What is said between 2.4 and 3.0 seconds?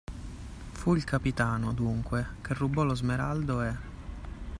che rubò lo